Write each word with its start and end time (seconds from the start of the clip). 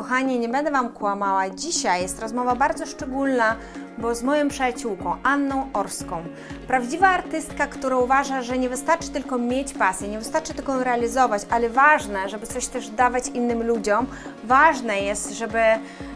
Kochani, 0.00 0.38
nie 0.38 0.48
będę 0.48 0.70
Wam 0.70 0.88
kłamała. 0.88 1.50
Dzisiaj 1.50 2.02
jest 2.02 2.20
rozmowa 2.20 2.54
bardzo 2.56 2.86
szczególna, 2.86 3.56
bo 3.98 4.14
z 4.14 4.22
moją 4.22 4.48
przyjaciółką 4.48 5.16
Anną 5.22 5.68
Orską. 5.72 6.24
Prawdziwa 6.66 7.08
artystka, 7.08 7.66
która 7.66 7.96
uważa, 7.96 8.42
że 8.42 8.58
nie 8.58 8.68
wystarczy 8.68 9.08
tylko 9.08 9.38
mieć 9.38 9.74
pasję, 9.74 10.08
nie 10.08 10.18
wystarczy 10.18 10.54
tylko 10.54 10.74
ją 10.74 10.84
realizować, 10.84 11.42
ale 11.50 11.70
ważne, 11.70 12.28
żeby 12.28 12.46
coś 12.46 12.66
też 12.66 12.88
dawać 12.88 13.28
innym 13.28 13.66
ludziom. 13.66 14.06
Ważne 14.44 15.00
jest, 15.00 15.32
żeby, 15.32 15.62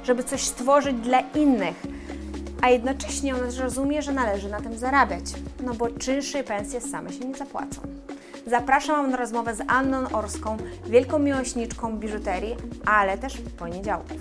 żeby 0.04 0.24
coś 0.24 0.42
stworzyć 0.42 0.96
dla 0.96 1.20
innych. 1.20 1.82
A 2.62 2.70
jednocześnie 2.70 3.34
ona 3.34 3.46
rozumie, 3.62 4.02
że 4.02 4.12
należy 4.12 4.48
na 4.48 4.60
tym 4.60 4.78
zarabiać, 4.78 5.24
no 5.64 5.74
bo 5.74 5.88
czynsze 5.88 6.40
i 6.40 6.44
pensje 6.44 6.80
same 6.80 7.12
się 7.12 7.24
nie 7.24 7.34
zapłacą. 7.34 7.80
Zapraszam 8.46 9.10
na 9.10 9.16
rozmowę 9.16 9.54
z 9.54 9.62
Anną 9.66 10.08
Orską, 10.12 10.56
wielką 10.86 11.18
miłośniczką 11.18 11.96
biżuterii, 11.98 12.56
ale 12.86 13.18
też 13.18 13.38
poniedziałków. 13.58 14.20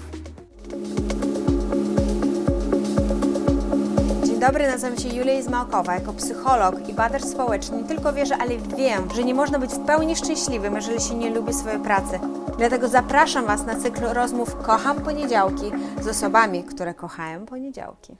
Dobry, 4.47 4.67
nazywam 4.67 4.97
się 4.97 5.09
Julia 5.09 5.33
Izmałkowa. 5.33 5.93
Jako 5.93 6.13
psycholog 6.13 6.89
i 6.89 6.93
badacz 6.93 7.23
społeczny 7.23 7.77
nie 7.77 7.83
tylko 7.83 8.13
wierzę, 8.13 8.37
ale 8.37 8.57
wiem, 8.57 9.07
że 9.15 9.23
nie 9.23 9.33
można 9.33 9.59
być 9.59 9.71
w 9.71 9.85
pełni 9.85 10.15
szczęśliwym, 10.15 10.75
jeżeli 10.75 11.01
się 11.01 11.15
nie 11.15 11.29
lubi 11.29 11.53
swojej 11.53 11.79
pracy. 11.79 12.19
Dlatego 12.57 12.87
zapraszam 12.87 13.45
Was 13.45 13.65
na 13.65 13.75
cykl 13.75 14.05
rozmów 14.05 14.55
Kocham 14.55 15.01
Poniedziałki 15.01 15.71
z 16.01 16.07
osobami, 16.07 16.63
które 16.63 16.93
kochają 16.93 17.45
poniedziałki. 17.45 18.15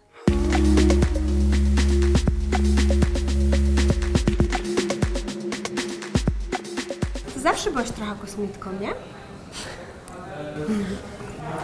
Zawsze 7.44 7.72
byłaś 7.72 7.92
trochę 7.92 8.16
kosmitką, 8.22 8.70
nie? 8.82 8.90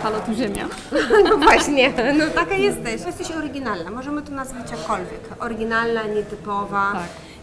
Halo, 0.04 0.20
tu 0.20 0.34
Ziemia. 0.34 0.66
No 1.30 1.38
właśnie, 1.38 1.94
no 2.18 2.26
taka 2.36 2.56
jesteś. 2.56 3.06
Jesteś 3.06 3.32
oryginalna, 3.32 3.92
możemy 3.92 4.22
to 4.22 4.31
nazwać 4.31 4.72
jakkolwiek. 4.72 5.22
Oryginalna, 5.40 6.03
nietypowa. 6.03 6.92
Tak. 6.94 7.02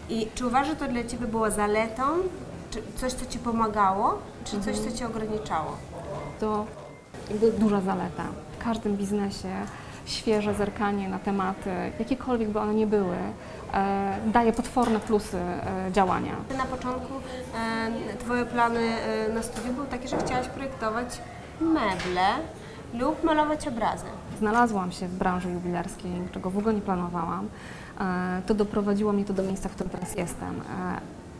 I 0.09 0.27
czy 0.35 0.47
uważasz, 0.47 0.67
że 0.67 0.75
to 0.75 0.87
dla 0.87 1.03
Ciebie 1.03 1.27
było 1.27 1.51
zaletą? 1.51 2.03
Czy 2.71 2.81
coś, 2.95 3.13
co 3.13 3.25
Ci 3.25 3.39
pomagało? 3.39 4.19
Czy 4.45 4.61
coś, 4.61 4.77
co 4.79 4.91
Cię 4.91 5.05
ograniczało? 5.05 5.77
To 6.39 6.65
jakby 7.29 7.51
duża 7.51 7.81
zaleta. 7.81 8.23
W 8.59 8.63
każdym 8.63 8.97
biznesie 8.97 9.49
świeże 10.05 10.53
zerkanie 10.53 11.09
na 11.09 11.19
tematy, 11.19 11.69
jakiekolwiek 11.99 12.49
by 12.49 12.59
one 12.59 12.73
nie 12.73 12.87
były, 12.87 13.17
daje 14.33 14.53
potworne 14.53 14.99
plusy 14.99 15.37
e, 15.37 15.91
działania. 15.91 16.31
Na 16.57 16.65
początku 16.65 17.13
e, 18.13 18.17
Twoje 18.17 18.45
plany 18.45 18.79
e, 18.79 19.33
na 19.33 19.43
studiu 19.43 19.73
były 19.73 19.87
takie, 19.87 20.07
że 20.07 20.17
chciałaś 20.17 20.47
projektować 20.47 21.21
meble 21.61 22.27
lub 22.93 23.23
malować 23.23 23.67
obrazy. 23.67 24.05
Znalazłam 24.39 24.91
się 24.91 25.07
w 25.07 25.13
branży 25.17 25.49
jubilerskiej, 25.51 26.11
czego 26.31 26.49
w 26.49 26.57
ogóle 26.57 26.73
nie 26.73 26.81
planowałam. 26.81 27.47
E, 27.99 28.41
To 28.47 28.53
doprowadziło 28.53 29.13
mnie 29.13 29.25
to 29.25 29.33
do 29.33 29.43
miejsca, 29.43 29.69
w 29.69 29.71
którym 29.71 29.89
teraz 29.91 30.15
jestem. 30.15 30.49
E, 30.61 30.63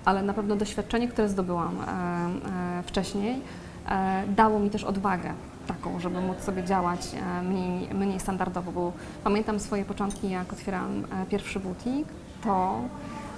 Ale 0.06 0.22
na 0.24 0.34
pewno 0.34 0.56
doświadczenie, 0.56 1.08
które 1.08 1.30
zdobyłam 1.30 1.78
e, 1.82 2.80
e, 2.80 2.84
wcześniej, 2.84 3.42
e, 3.90 4.24
dało 4.28 4.60
mi 4.60 4.70
też 4.70 4.84
odwagę 4.84 5.34
taką, 5.68 6.00
żeby 6.00 6.22
móc 6.22 6.42
sobie 6.42 6.64
działać 6.64 7.00
e, 7.16 7.42
mniej, 7.44 7.94
mniej 7.94 8.20
standardowo, 8.20 8.72
bo 8.72 8.94
pamiętam 9.24 9.60
swoje 9.60 9.86
początki, 9.86 10.30
jak 10.30 10.54
otwierałam 10.54 11.04
e, 11.04 11.26
pierwszy 11.26 11.60
butik, 11.60 12.08
to 12.44 12.82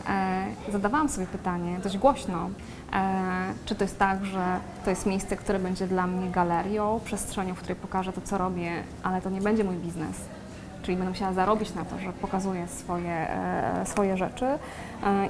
e, 0.10 0.46
zadawałam 0.72 1.10
sobie 1.10 1.28
pytanie 1.28 1.80
dość 1.84 1.98
głośno, 1.98 2.50
czy 3.66 3.76
to 3.76 3.84
jest 3.84 4.00
tak, 4.00 4.26
że 4.26 4.60
to 4.84 4.90
jest 4.90 5.06
miejsce, 5.06 5.36
które 5.38 5.60
będzie 5.60 5.88
dla 5.88 6.08
mnie 6.08 6.30
galerią, 6.32 7.00
przestrzenią, 7.06 7.56
w 7.56 7.58
której 7.58 7.76
pokażę 7.76 8.14
to, 8.14 8.22
co 8.22 8.38
robię, 8.38 8.84
ale 9.04 9.22
to 9.22 9.30
nie 9.30 9.42
będzie 9.42 9.64
mój 9.64 9.76
biznes. 9.76 10.16
Czyli 10.82 10.98
będę 10.98 11.10
musiała 11.10 11.34
zarobić 11.34 11.74
na 11.74 11.86
to, 11.86 12.00
że 12.00 12.14
pokazuję 12.14 12.68
swoje, 12.68 13.30
e, 13.30 13.86
swoje 13.86 14.18
rzeczy. 14.18 14.46
E, 14.46 14.58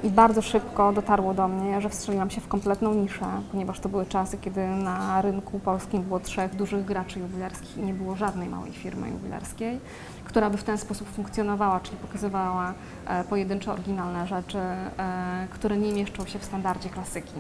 I 0.03 0.09
bardzo 0.09 0.41
szybko 0.41 0.93
dotarło 0.93 1.33
do 1.33 1.47
mnie, 1.47 1.81
że 1.81 1.89
wstrzeliłam 1.89 2.29
się 2.29 2.41
w 2.41 2.47
kompletną 2.47 2.93
niszę, 2.93 3.25
ponieważ 3.51 3.79
to 3.79 3.89
były 3.89 4.05
czasy, 4.05 4.37
kiedy 4.37 4.67
na 4.67 5.21
rynku 5.21 5.59
polskim 5.59 6.03
było 6.03 6.19
trzech 6.19 6.55
dużych 6.55 6.85
graczy 6.85 7.19
jubilerskich 7.19 7.77
i 7.77 7.81
nie 7.81 7.93
było 7.93 8.15
żadnej 8.15 8.49
małej 8.49 8.71
firmy 8.71 9.09
jubilerskiej, 9.09 9.79
która 10.23 10.49
by 10.49 10.57
w 10.57 10.63
ten 10.63 10.77
sposób 10.77 11.09
funkcjonowała, 11.09 11.79
czyli 11.79 11.97
pokazywała 11.97 12.73
e, 13.07 13.23
pojedyncze, 13.23 13.71
oryginalne 13.71 14.27
rzeczy, 14.27 14.59
które 15.49 15.77
nie 15.77 15.93
mieszczą 15.93 16.25
się 16.25 16.39
w 16.39 16.45
standardzie 16.45 16.89
klasyki. 16.89 17.33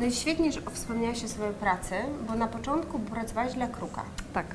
No 0.00 0.06
i 0.06 0.12
świetnie, 0.12 0.52
że 0.52 0.60
wspomniałaś 0.72 1.24
o 1.24 1.28
swojej 1.28 1.54
pracy, 1.54 1.94
bo 2.28 2.34
na 2.34 2.46
początku 2.46 2.98
pracowałaś 2.98 3.54
dla 3.54 3.66
Kruka. 3.66 4.02
Tak. 4.34 4.46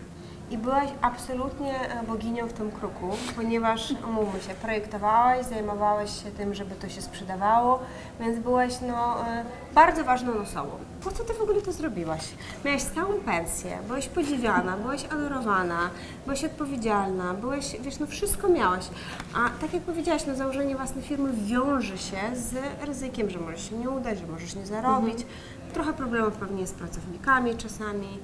I 0.52 0.58
byłaś 0.58 0.90
absolutnie 1.02 1.92
e, 1.92 2.04
boginią 2.04 2.48
w 2.48 2.54
tym 2.54 2.72
kruku, 2.72 3.10
ponieważ, 3.36 3.94
umówmy 4.10 4.42
się, 4.42 4.54
projektowałaś, 4.54 5.46
zajmowałaś 5.46 6.24
się 6.24 6.32
tym, 6.32 6.54
żeby 6.54 6.76
to 6.76 6.90
się 6.90 7.02
sprzedawało, 7.02 7.80
więc 8.20 8.40
byłaś 8.40 8.74
no, 8.88 9.28
e, 9.28 9.46
bardzo 9.76 10.04
ważną 10.04 10.34
osobą. 10.34 10.72
Po 11.04 11.12
co 11.12 11.24
ty 11.24 11.34
w 11.34 11.42
ogóle 11.42 11.62
to 11.62 11.72
zrobiłaś? 11.72 12.22
Miałaś 12.66 12.82
stałą 12.82 13.14
pensję, 13.14 13.78
byłaś 13.88 14.08
podziwiana, 14.08 14.78
byłaś 14.78 15.06
adorowana, 15.06 15.90
byłaś 16.26 16.44
odpowiedzialna, 16.44 17.34
byłaś, 17.34 17.76
wiesz, 17.82 18.00
no 18.00 18.08
wszystko 18.08 18.50
miałaś. 18.50 18.86
A 19.34 19.62
tak 19.62 19.74
jak 19.74 19.84
powiedziałaś, 19.84 20.26
no 20.28 20.36
założenie 20.36 20.76
własnej 20.76 21.04
firmy 21.04 21.30
wiąże 21.34 21.98
się 21.98 22.18
z 22.34 22.56
ryzykiem, 22.86 23.30
że 23.30 23.40
możesz 23.40 23.70
się 23.70 23.78
nie 23.78 23.90
udać, 23.90 24.20
że 24.20 24.28
możesz 24.28 24.56
nie 24.56 24.66
zarobić. 24.66 25.26
Trochę 25.74 25.94
problemów 25.94 26.34
pewnie 26.34 26.68
z 26.68 26.74
pracownikami 26.74 27.56
czasami. 27.56 28.20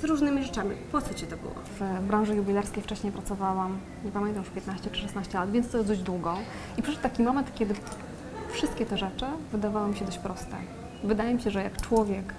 Z 0.00 0.04
różnymi 0.04 0.42
rzeczami. 0.44 0.70
Po 0.92 1.02
co 1.02 1.14
Ci 1.14 1.26
to 1.26 1.36
było? 1.36 1.54
W 1.80 2.06
branży 2.06 2.36
jubilerskiej 2.36 2.82
wcześniej 2.82 3.12
pracowałam, 3.12 3.78
nie 4.04 4.10
pamiętam 4.10 4.42
już 4.42 4.52
15 4.52 4.90
czy 4.90 5.00
16 5.00 5.38
lat, 5.38 5.50
więc 5.50 5.70
to 5.70 5.76
jest 5.76 5.88
dość 5.88 6.02
długo. 6.02 6.36
I 6.78 6.82
przyszedł 6.82 7.02
taki 7.02 7.22
moment, 7.22 7.54
kiedy 7.54 7.74
wszystkie 8.50 8.86
te 8.86 8.98
rzeczy 8.98 9.26
wydawały 9.52 9.88
mi 9.88 9.96
się 9.96 10.04
dość 10.04 10.18
proste. 10.18 10.56
Wydaje 11.04 11.34
mi 11.34 11.42
się, 11.42 11.50
że 11.50 11.62
jak 11.62 11.80
człowiek 11.82 12.34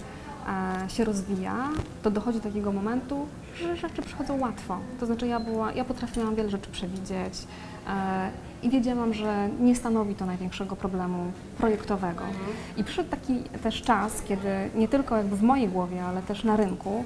się 0.88 1.04
rozwija, 1.04 1.70
to 2.04 2.12
dochodzi 2.12 2.38
do 2.38 2.44
takiego 2.44 2.72
momentu, 2.72 3.28
że 3.62 3.76
rzeczy 3.76 4.02
przychodzą 4.02 4.40
łatwo. 4.40 4.78
To 5.00 5.06
znaczy 5.06 5.28
ja, 5.28 5.40
była, 5.40 5.72
ja 5.72 5.86
potrafiłam 5.86 6.36
wiele 6.36 6.50
rzeczy 6.50 6.70
przewidzieć 6.72 7.34
e, 7.88 8.30
i 8.64 8.70
wiedziałam, 8.70 9.14
że 9.14 9.50
nie 9.60 9.76
stanowi 9.76 10.16
to 10.16 10.26
największego 10.26 10.76
problemu 10.76 11.32
projektowego. 11.58 12.24
I 12.78 12.84
przyszedł 12.84 13.10
taki 13.10 13.34
też 13.64 13.82
czas, 13.82 14.22
kiedy 14.22 14.70
nie 14.76 14.88
tylko 14.88 15.18
jakby 15.18 15.36
w 15.36 15.44
mojej 15.44 15.68
głowie, 15.68 16.04
ale 16.04 16.22
też 16.22 16.44
na 16.44 16.58
rynku 16.58 17.04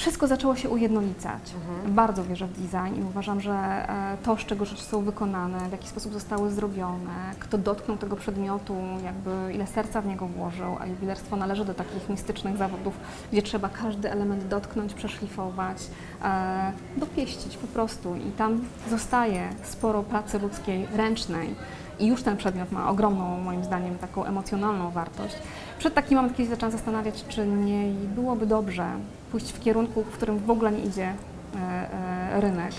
wszystko 0.00 0.26
zaczęło 0.26 0.56
się 0.56 0.68
ujednolicać. 0.68 1.42
Bardzo 1.86 2.24
wierzę 2.24 2.46
w 2.46 2.52
design 2.52 3.00
i 3.00 3.04
uważam, 3.04 3.40
że 3.40 3.52
e, 3.52 4.16
to, 4.22 4.36
z 4.36 4.40
czego 4.40 4.64
rzeczy 4.64 4.82
są 4.82 5.02
wykonane, 5.02 5.68
w 5.68 5.72
jaki 5.72 5.88
sposób 5.88 6.12
zostały 6.12 6.50
zrobione, 6.50 7.34
kto 7.38 7.58
dotknął 7.58 7.96
tego 7.96 8.16
przedmiotu, 8.16 8.76
jakby 9.04 9.54
ile 9.54 9.66
serca 9.66 10.00
w 10.00 10.06
niego 10.06 10.26
włożył, 10.26 10.76
a 10.80 10.86
jubilerstwo 10.86 11.36
należy 11.36 11.64
do 11.64 11.74
takich 11.74 12.08
mistycznych 12.08 12.56
zawodów, 12.56 12.94
gdzie 13.32 13.42
trzeba 13.42 13.68
każdy 13.68 14.12
element 14.12 14.48
dotknąć, 14.48 14.94
przeszlifować, 14.94 15.76
e, 16.24 16.72
dopieścić 16.96 17.56
po 17.56 17.66
prostu 17.66 18.16
i 18.16 18.30
tam 18.30 18.60
zostaje 18.90 19.48
sporo 19.62 20.02
pracy 20.02 20.38
ludzkiej, 20.38 20.86
ręcznej. 20.96 21.54
I 21.98 22.06
już 22.06 22.22
ten 22.22 22.36
przedmiot 22.36 22.72
ma 22.72 22.90
ogromną, 22.90 23.40
moim 23.40 23.64
zdaniem, 23.64 23.98
taką 23.98 24.24
emocjonalną 24.24 24.90
wartość. 24.90 25.34
Przed 25.78 25.94
takim 25.94 26.16
momentem, 26.16 26.36
kiedy 26.36 26.50
zaczęłam 26.50 26.72
zastanawiać, 26.72 27.24
czy 27.28 27.46
nie 27.46 27.92
byłoby 28.14 28.46
dobrze 28.46 28.86
pójść 29.30 29.52
w 29.52 29.60
kierunku, 29.60 30.02
w 30.02 30.10
którym 30.10 30.38
w 30.38 30.50
ogóle 30.50 30.72
nie 30.72 30.84
idzie 30.84 31.14
e, 31.54 31.58
e, 31.58 32.40
rynek, 32.40 32.72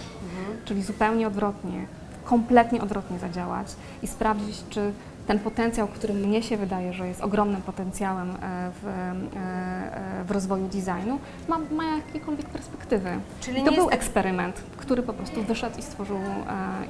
czyli 0.65 0.83
zupełnie 0.83 1.27
odwrotnie, 1.27 1.85
kompletnie 2.25 2.81
odwrotnie 2.81 3.19
zadziałać 3.19 3.67
i 4.03 4.07
sprawdzić, 4.07 4.63
czy 4.69 4.93
ten 5.27 5.39
potencjał, 5.39 5.87
który 5.87 6.13
mnie 6.13 6.43
się 6.43 6.57
wydaje, 6.57 6.93
że 6.93 7.07
jest 7.07 7.21
ogromnym 7.21 7.61
potencjałem 7.61 8.29
e, 8.29 8.35
w, 8.81 9.11
w 10.27 10.31
rozwoju 10.31 10.67
designu, 10.67 11.19
ma, 11.47 11.59
ma 11.71 11.83
jakiekolwiek 11.83 12.49
perspektywy. 12.49 13.09
Czyli 13.41 13.61
I 13.61 13.63
to 13.63 13.71
był 13.71 13.83
jest 13.83 13.93
eksperyment, 13.93 14.63
który 14.77 15.03
po 15.03 15.13
prostu 15.13 15.43
wyszedł 15.43 15.79
i 15.79 15.81
stworzył, 15.81 16.19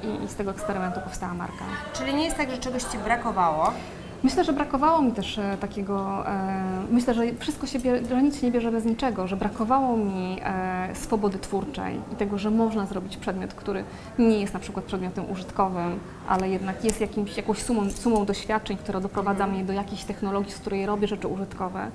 i, 0.02 0.24
i 0.24 0.28
z 0.28 0.34
tego 0.34 0.50
eksperymentu 0.50 1.00
powstała 1.00 1.34
marka. 1.34 1.64
Czyli 1.92 2.14
nie 2.14 2.24
jest 2.24 2.36
tak, 2.36 2.50
że 2.50 2.58
czegoś 2.58 2.82
Ci 2.82 2.98
brakowało, 2.98 3.72
Myślę, 4.22 4.44
że 4.44 4.52
brakowało 4.52 5.02
mi 5.02 5.12
też 5.12 5.38
e, 5.38 5.56
takiego, 5.60 6.28
e, 6.28 6.62
myślę, 6.90 7.14
że 7.14 7.22
wszystko 7.38 7.66
się 7.66 7.78
że 8.08 8.22
nic 8.22 8.40
się 8.40 8.46
nie 8.46 8.52
bierze 8.52 8.72
bez 8.72 8.84
niczego, 8.84 9.26
że 9.26 9.36
brakowało 9.36 9.96
mi 9.96 10.38
e, 10.44 10.90
swobody 10.94 11.38
twórczej 11.38 12.00
i 12.12 12.16
tego, 12.16 12.38
że 12.38 12.50
można 12.50 12.86
zrobić 12.86 13.16
przedmiot, 13.16 13.54
który 13.54 13.84
nie 14.18 14.40
jest 14.40 14.54
na 14.54 14.60
przykład 14.60 14.84
przedmiotem 14.84 15.30
użytkowym, 15.30 15.98
ale 16.28 16.48
jednak 16.48 16.84
jest 16.84 17.00
jakimś, 17.00 17.36
jakąś 17.36 17.62
sumą, 17.62 17.90
sumą 17.90 18.24
doświadczeń, 18.24 18.76
która 18.76 19.00
doprowadza 19.00 19.46
mnie 19.46 19.64
do 19.64 19.72
jakiejś 19.72 20.04
technologii, 20.04 20.52
z 20.52 20.58
której 20.58 20.86
robię 20.86 21.08
rzeczy 21.08 21.28
użytkowe. 21.28 21.90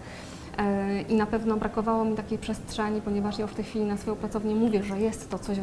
E, 0.57 1.01
I 1.01 1.15
na 1.15 1.25
pewno 1.25 1.57
brakowało 1.57 2.05
mi 2.05 2.15
takiej 2.15 2.37
przestrzeni, 2.37 3.01
ponieważ 3.01 3.37
ja 3.37 3.41
już 3.43 3.51
w 3.51 3.55
tej 3.55 3.65
chwili 3.65 3.85
na 3.85 3.97
swoją 3.97 4.15
pracownię 4.15 4.55
mówię, 4.55 4.83
że 4.83 4.99
jest 4.99 5.29
to 5.29 5.39
coś, 5.39 5.57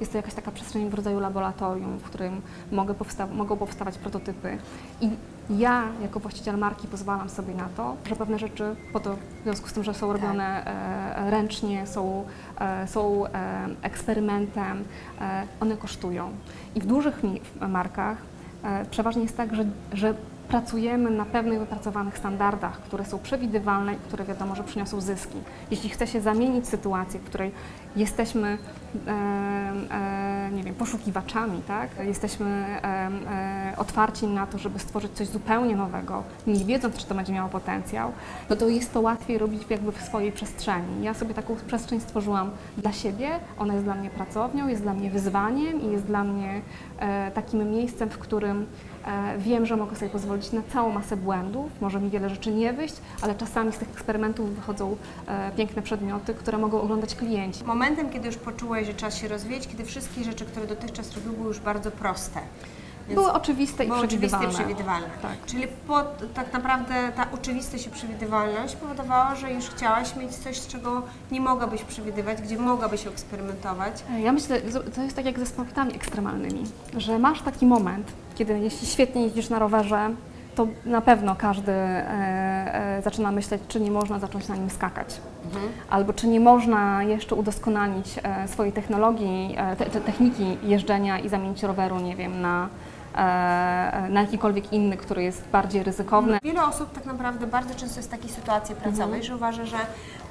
jest 0.00 0.12
to 0.12 0.18
jakaś 0.18 0.34
taka 0.34 0.50
przestrzeń 0.50 0.90
w 0.90 0.94
rodzaju 0.94 1.20
laboratorium, 1.20 1.98
w 1.98 2.02
którym 2.02 2.40
mogę 2.72 2.94
powsta- 2.94 3.34
mogą 3.34 3.56
powstawać 3.56 3.98
prototypy. 3.98 4.58
I 5.00 5.10
ja 5.50 5.82
jako 6.02 6.20
właściciel 6.20 6.58
marki 6.58 6.88
pozwalam 6.88 7.28
sobie 7.28 7.54
na 7.54 7.68
to, 7.76 7.96
że 8.08 8.16
pewne 8.16 8.38
rzeczy, 8.38 8.76
po 8.92 9.00
to 9.00 9.14
w 9.14 9.42
związku 9.42 9.68
z 9.68 9.72
tym, 9.72 9.84
że 9.84 9.94
są 9.94 10.12
robione 10.12 10.66
e, 10.66 11.30
ręcznie, 11.30 11.86
są, 11.86 12.24
e, 12.60 12.86
są 12.88 13.26
e, 13.26 13.30
eksperymentem, 13.82 14.84
e, 15.20 15.42
one 15.60 15.76
kosztują. 15.76 16.30
I 16.74 16.80
w 16.80 16.86
dużych 16.86 17.22
markach 17.68 18.18
e, 18.64 18.84
przeważnie 18.84 19.22
jest 19.22 19.36
tak, 19.36 19.54
że, 19.54 19.64
że 19.92 20.14
pracujemy 20.48 21.10
na 21.10 21.24
pewnych 21.24 21.58
wypracowanych 21.58 22.18
standardach, 22.18 22.80
które 22.80 23.04
są 23.04 23.18
przewidywalne 23.18 23.94
i 23.94 23.96
które 23.96 24.24
wiadomo, 24.24 24.54
że 24.54 24.64
przyniosą 24.64 25.00
zyski. 25.00 25.38
Jeśli 25.70 25.90
chce 25.90 26.06
się 26.06 26.20
zamienić 26.20 26.68
sytuację, 26.68 27.20
w 27.20 27.24
której 27.24 27.52
jesteśmy 27.96 28.58
e, 29.06 29.10
e, 29.10 30.50
nie 30.52 30.62
wiem, 30.62 30.74
poszukiwaczami, 30.74 31.62
tak? 31.66 31.90
jesteśmy 32.04 32.46
e, 32.46 33.10
e, 33.72 33.74
otwarci 33.76 34.26
na 34.26 34.46
to, 34.46 34.58
żeby 34.58 34.78
stworzyć 34.78 35.12
coś 35.12 35.28
zupełnie 35.28 35.76
nowego, 35.76 36.22
nie 36.46 36.64
wiedząc, 36.64 36.96
czy 36.96 37.06
to 37.06 37.14
będzie 37.14 37.32
miało 37.32 37.48
potencjał, 37.48 38.12
no 38.50 38.56
to 38.56 38.68
jest 38.68 38.92
to 38.92 39.00
łatwiej 39.00 39.38
robić 39.38 39.62
jakby 39.70 39.92
w 39.92 40.02
swojej 40.02 40.32
przestrzeni. 40.32 41.02
Ja 41.02 41.14
sobie 41.14 41.34
taką 41.34 41.56
przestrzeń 41.66 42.00
stworzyłam 42.00 42.50
dla 42.76 42.92
siebie, 42.92 43.30
ona 43.58 43.74
jest 43.74 43.84
dla 43.84 43.94
mnie 43.94 44.10
pracownią, 44.10 44.68
jest 44.68 44.82
dla 44.82 44.94
mnie 44.94 45.10
wyzwaniem 45.10 45.80
i 45.80 45.92
jest 45.92 46.04
dla 46.04 46.24
mnie 46.24 46.60
e, 46.98 47.30
takim 47.30 47.70
miejscem, 47.70 48.10
w 48.10 48.18
którym 48.18 48.66
e, 49.06 49.38
wiem, 49.38 49.66
że 49.66 49.76
mogę 49.76 49.96
sobie 49.96 50.10
pozwolić 50.10 50.35
na 50.52 50.62
całą 50.72 50.92
masę 50.92 51.16
błędów, 51.16 51.70
może 51.80 52.00
mi 52.00 52.10
wiele 52.10 52.30
rzeczy 52.30 52.50
nie 52.50 52.72
wyjść, 52.72 52.94
ale 53.20 53.34
czasami 53.34 53.72
z 53.72 53.78
tych 53.78 53.90
eksperymentów 53.90 54.56
wychodzą 54.56 54.96
e, 55.26 55.50
piękne 55.56 55.82
przedmioty, 55.82 56.34
które 56.34 56.58
mogą 56.58 56.80
oglądać 56.80 57.14
klienci. 57.14 57.64
Momentem, 57.64 58.10
kiedy 58.10 58.26
już 58.26 58.36
poczułeś, 58.36 58.86
że 58.86 58.94
czas 58.94 59.16
się 59.16 59.28
rozwijać, 59.28 59.68
kiedy 59.68 59.84
wszystkie 59.84 60.24
rzeczy, 60.24 60.44
które 60.44 60.66
dotychczas 60.66 61.14
robił, 61.14 61.32
były 61.32 61.48
już 61.48 61.60
bardzo 61.60 61.90
proste. 61.90 62.40
Więc 63.08 63.20
Były 63.20 63.32
oczywiste 63.32 63.84
i 63.84 63.88
były 63.88 63.98
oczywiste 64.00 64.26
i 64.36 64.40
przewidywalne. 64.40 64.64
przewidywalne. 64.64 65.08
Tak. 65.22 65.32
Czyli 65.46 65.66
po, 65.86 66.02
tak 66.34 66.52
naprawdę 66.52 66.94
ta 67.16 67.26
oczywistość 67.32 67.86
i 67.86 67.90
przewidywalność 67.90 68.76
powodowała, 68.76 69.34
że 69.34 69.52
już 69.52 69.64
chciałaś 69.64 70.16
mieć 70.16 70.34
coś, 70.34 70.56
z 70.58 70.66
czego 70.66 71.02
nie 71.30 71.40
mogłabyś 71.40 71.82
przewidywać, 71.82 72.42
gdzie 72.42 72.58
mogłabyś 72.58 73.06
eksperymentować. 73.06 74.04
Ja 74.22 74.32
myślę, 74.32 74.60
to 74.94 75.02
jest 75.02 75.16
tak 75.16 75.24
jak 75.24 75.38
ze 75.38 75.46
sportami 75.46 75.94
ekstremalnymi, 75.94 76.64
że 76.96 77.18
masz 77.18 77.42
taki 77.42 77.66
moment, 77.66 78.12
kiedy 78.34 78.58
jeśli 78.58 78.86
świetnie 78.86 79.22
jeździsz 79.22 79.48
na 79.48 79.58
rowerze, 79.58 80.10
to 80.54 80.66
na 80.84 81.00
pewno 81.00 81.36
każdy 81.36 81.72
e, 81.72 82.96
e, 82.98 83.02
zaczyna 83.02 83.32
myśleć, 83.32 83.62
czy 83.68 83.80
nie 83.80 83.90
można 83.90 84.18
zacząć 84.18 84.48
na 84.48 84.56
nim 84.56 84.70
skakać. 84.70 85.20
Albo 85.90 86.12
czy 86.12 86.26
nie 86.28 86.40
można 86.40 87.02
jeszcze 87.02 87.34
udoskonalić 87.34 88.06
e, 88.22 88.48
swojej 88.48 88.72
technologii, 88.72 89.54
e, 89.58 89.76
te, 89.76 89.86
te 89.86 90.00
techniki 90.00 90.58
jeżdżenia 90.62 91.18
i 91.18 91.28
zamienić 91.28 91.62
roweru, 91.62 91.98
nie 92.00 92.16
wiem, 92.16 92.40
na, 92.40 92.64
e, 92.64 92.68
na 94.08 94.20
jakikolwiek 94.20 94.72
inny, 94.72 94.96
który 94.96 95.22
jest 95.22 95.48
bardziej 95.52 95.82
ryzykowny. 95.82 96.38
Wiele 96.42 96.64
osób 96.64 96.92
tak 96.92 97.04
naprawdę 97.04 97.46
bardzo 97.46 97.74
często 97.74 97.96
jest 97.96 98.08
w 98.08 98.12
takiej 98.12 98.30
sytuacji 98.30 98.74
pracowej, 98.74 99.24
że 99.24 99.36
uważa, 99.36 99.64
że 99.66 99.76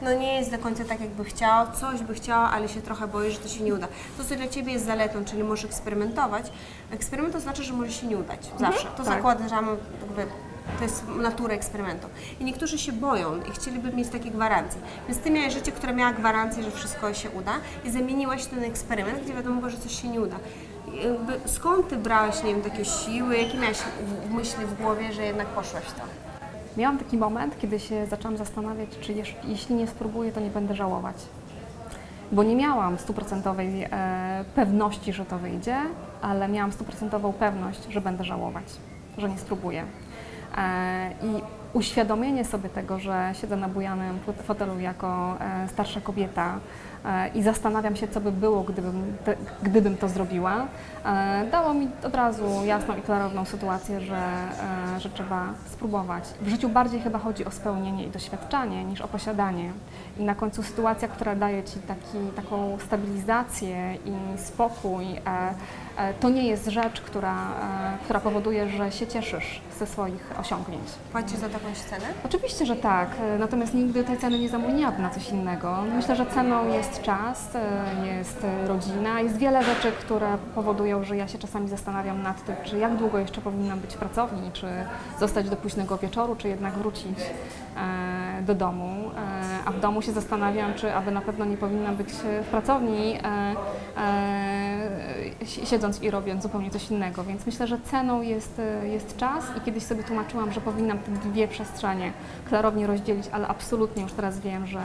no 0.02 0.14
nie 0.14 0.36
jest 0.36 0.52
do 0.52 0.58
końca 0.58 0.86
tak, 0.86 1.02
jakby 1.02 1.26
chciała, 1.26 1.72
coś 1.72 2.04
by 2.04 2.14
chciała, 2.14 2.52
ale 2.52 2.70
się 2.70 2.82
trochę 2.82 3.08
boi, 3.08 3.32
że 3.32 3.38
to 3.38 3.48
się 3.48 3.64
nie 3.64 3.74
uda. 3.74 3.88
To, 4.18 4.24
co 4.24 4.36
dla 4.36 4.48
Ciebie 4.48 4.74
jest 4.74 4.86
zaletą, 4.86 5.26
czyli 5.26 5.44
możesz 5.44 5.66
eksperymentować. 5.66 6.52
Eksperyment 6.92 7.34
to 7.34 7.40
znaczy, 7.40 7.64
że 7.64 7.74
może 7.74 7.92
się 7.92 8.08
nie 8.08 8.18
udać. 8.18 8.40
Zawsze. 8.60 8.88
To 8.88 9.04
tak. 9.04 9.06
zakładamy 9.06 9.72
jakby 10.02 10.26
to 10.78 10.84
jest 10.84 11.04
natura 11.08 11.54
eksperymentu. 11.54 12.08
I 12.40 12.44
niektórzy 12.44 12.78
się 12.78 12.92
boją 12.92 13.42
i 13.50 13.52
chcieliby 13.52 13.94
mieć 13.94 14.10
takie 14.10 14.32
gwarancje. 14.32 14.82
Więc 15.10 15.22
Ty 15.22 15.32
miałeś 15.32 15.54
życie, 15.54 15.72
które 15.72 15.94
miała 15.94 16.14
gwarancję, 16.14 16.64
że 16.64 16.72
wszystko 16.72 17.14
się 17.14 17.30
uda 17.30 17.54
i 17.84 17.92
zamieniłaś 17.92 18.46
ten 18.46 18.64
eksperyment, 18.64 19.24
gdzie 19.24 19.34
wiadomo 19.34 19.56
było, 19.56 19.70
że 19.70 19.78
coś 19.78 20.02
się 20.02 20.08
nie 20.08 20.22
uda. 20.22 20.36
Jakby, 21.04 21.40
skąd 21.50 21.88
Ty 21.90 21.98
brałeś, 21.98 22.44
nie 22.44 22.54
wiem, 22.54 22.62
takie 22.64 22.86
siły, 22.86 23.38
jakie 23.38 23.58
miałaś 23.58 23.78
w- 23.78 24.34
myśli 24.34 24.66
w 24.66 24.82
głowie, 24.82 25.14
że 25.14 25.22
jednak 25.26 25.48
poszłaś 25.48 25.84
to? 25.86 26.02
Miałam 26.78 26.98
taki 26.98 27.18
moment, 27.18 27.60
kiedy 27.60 27.80
się 27.80 28.06
zaczęłam 28.06 28.38
zastanawiać, 28.38 28.90
czy 29.02 29.14
jeśli 29.48 29.76
nie 29.76 29.88
spróbuję, 29.88 30.32
to 30.32 30.40
nie 30.40 30.50
będę 30.50 30.76
żałować. 30.76 31.16
Bo 32.32 32.44
nie 32.44 32.56
miałam 32.56 32.98
stuprocentowej 32.98 33.84
e, 33.84 34.46
pewności, 34.56 35.14
że 35.14 35.26
to 35.26 35.38
wyjdzie, 35.40 35.78
ale 36.22 36.48
miałam 36.48 36.72
stuprocentową 36.72 37.34
pewność, 37.34 37.80
że 37.90 38.02
będę 38.02 38.24
żałować, 38.24 38.64
że 39.18 39.30
nie 39.30 39.38
spróbuję. 39.38 39.84
E, 40.58 41.10
I 41.24 41.42
uświadomienie 41.76 42.46
sobie 42.46 42.70
tego, 42.70 43.00
że 43.00 43.32
siedzę 43.42 43.56
na 43.56 43.70
bujanym 43.70 44.20
fot- 44.28 44.44
fotelu 44.44 44.80
jako 44.80 45.38
e, 45.40 45.68
starsza 45.68 46.02
kobieta 46.02 46.60
e, 47.06 47.28
i 47.28 47.44
zastanawiam 47.44 47.96
się, 47.96 48.08
co 48.08 48.22
by 48.22 48.32
było, 48.32 48.64
gdybym, 48.64 49.18
gdybym 49.64 49.98
to 49.98 50.10
zrobiła, 50.10 50.68
e, 51.06 51.46
dało 51.52 51.74
mi 51.74 51.88
od 52.04 52.16
razu 52.16 52.46
jasną 52.66 52.98
i 52.98 53.02
klarowną 53.02 53.46
sytuację, 53.46 54.02
że, 54.02 54.22
że 55.00 55.10
trzeba 55.10 55.46
spróbować. 55.70 56.24
W 56.42 56.48
życiu 56.48 56.70
bardziej 56.70 57.02
chyba 57.02 57.20
chodzi 57.20 57.46
o 57.46 57.52
spełnienie 57.52 58.04
i 58.06 58.10
doświadczanie 58.10 58.84
niż 58.84 59.02
o 59.02 59.08
posiadanie. 59.08 59.72
I 60.20 60.24
na 60.24 60.36
końcu 60.36 60.64
sytuacja, 60.64 61.08
która 61.08 61.36
daje 61.36 61.64
Ci 61.64 61.80
taki, 61.80 62.18
taką 62.36 62.78
stabilizację 62.86 63.96
i 64.06 64.40
spokój, 64.40 65.06
to 66.20 66.30
nie 66.30 66.48
jest 66.48 66.68
rzecz, 66.68 67.02
która, 67.02 67.36
która 68.04 68.20
powoduje, 68.20 68.70
że 68.70 68.92
się 68.92 69.08
cieszysz 69.08 69.62
ze 69.80 69.86
swoich 69.88 70.40
osiągnięć. 70.40 70.88
Płacisz 71.12 71.38
za 71.38 71.50
taką 71.50 71.65
cenę? 71.74 72.06
Oczywiście, 72.26 72.66
że 72.66 72.76
tak, 72.76 73.10
e, 73.22 73.38
natomiast 73.38 73.74
nigdy 73.74 74.04
tej 74.04 74.18
ceny 74.18 74.40
nie 74.40 74.50
zamieniłabym 74.50 75.02
na 75.02 75.10
coś 75.10 75.30
innego. 75.30 75.78
Myślę, 75.96 76.16
że 76.16 76.26
ceną 76.26 76.68
jest 76.74 77.02
czas, 77.02 77.56
e, 77.56 78.08
jest 78.18 78.44
e, 78.44 78.68
rodzina, 78.68 79.22
jest 79.22 79.38
wiele 79.38 79.64
rzeczy, 79.64 79.92
które 79.92 80.38
powodują, 80.56 81.04
że 81.04 81.18
ja 81.18 81.28
się 81.28 81.38
czasami 81.38 81.70
zastanawiam 81.70 82.24
nad 82.24 82.46
tym, 82.46 82.56
czy 82.64 82.78
jak 82.78 82.96
długo 82.96 83.20
jeszcze 83.20 83.42
powinnam 83.42 83.80
być 83.80 83.94
w 83.94 83.98
pracowni, 83.98 84.52
czy 84.54 84.68
zostać 85.20 85.50
do 85.50 85.56
późnego 85.56 85.98
wieczoru, 85.98 86.36
czy 86.36 86.48
jednak 86.48 86.74
wrócić 86.74 87.18
do 88.42 88.56
domu. 88.56 89.12
A 89.66 89.72
w 89.72 89.80
domu 89.80 90.02
się 90.02 90.12
zastanawiam, 90.12 90.74
czy 90.74 90.94
aby 90.96 91.12
na 91.12 91.22
pewno 91.22 91.46
nie 91.46 91.58
powinnam 91.58 91.96
być 91.96 92.08
w 92.44 92.46
pracowni, 92.52 93.20
si- 95.46 95.66
siedząc 95.66 96.02
i 96.02 96.12
robiąc 96.12 96.44
zupełnie 96.44 96.70
coś 96.70 96.92
innego. 96.92 97.24
Więc 97.24 97.46
myślę, 97.46 97.68
że 97.68 97.78
ceną 97.80 98.22
jest, 98.22 98.62
jest 98.84 99.18
czas 99.18 99.44
i 99.58 99.62
kiedyś 99.62 99.84
sobie 99.84 100.04
tłumaczyłam, 100.04 100.52
że 100.52 100.62
powinnam 100.62 101.00
te 101.00 101.12
dwie 101.12 101.48
przestrzenie 101.56 102.14
klarownie 102.50 102.88
rozdzielić, 102.88 103.26
ale 103.32 103.48
absolutnie 103.48 104.04
już 104.04 104.12
teraz 104.12 104.40
wiem, 104.40 104.68
że 104.68 104.82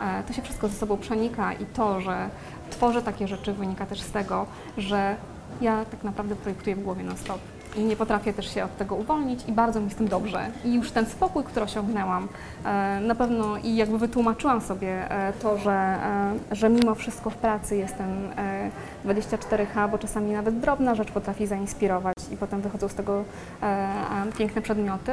e, 0.00 0.22
to 0.26 0.32
się 0.32 0.42
wszystko 0.42 0.68
ze 0.68 0.74
sobą 0.74 0.96
przenika 0.96 1.52
i 1.52 1.66
to, 1.66 2.00
że 2.00 2.28
tworzę 2.70 3.02
takie 3.02 3.28
rzeczy 3.28 3.52
wynika 3.52 3.86
też 3.86 4.00
z 4.00 4.10
tego, 4.10 4.46
że 4.78 5.16
ja 5.60 5.84
tak 5.84 6.04
naprawdę 6.04 6.36
projektuję 6.36 6.76
w 6.76 6.82
głowie 6.82 7.04
non-stop. 7.04 7.40
I 7.76 7.84
nie 7.84 7.96
potrafię 7.96 8.32
też 8.32 8.54
się 8.54 8.64
od 8.64 8.76
tego 8.76 8.94
uwolnić 8.94 9.40
i 9.48 9.52
bardzo 9.52 9.80
mi 9.80 9.90
z 9.90 9.94
tym 9.94 10.08
dobrze. 10.08 10.46
I 10.64 10.74
już 10.74 10.90
ten 10.90 11.06
spokój, 11.06 11.44
który 11.44 11.64
osiągnęłam, 11.64 12.28
e, 12.64 13.00
na 13.00 13.14
pewno 13.14 13.56
i 13.56 13.76
jakby 13.76 13.98
wytłumaczyłam 13.98 14.60
sobie 14.60 15.10
e, 15.10 15.32
to, 15.32 15.58
że, 15.58 15.72
e, 15.72 16.34
że 16.52 16.68
mimo 16.68 16.94
wszystko 16.94 17.30
w 17.30 17.36
pracy 17.36 17.76
jestem 17.76 18.28
e, 18.36 18.70
24H, 19.06 19.90
bo 19.90 19.98
czasami 19.98 20.32
nawet 20.32 20.60
drobna 20.60 20.94
rzecz 20.94 21.10
potrafi 21.10 21.46
zainspirować 21.46 22.16
i 22.32 22.36
potem 22.36 22.60
wychodzą 22.60 22.88
z 22.88 22.94
tego 22.94 23.24
piękne 24.38 24.62
przedmioty, 24.62 25.12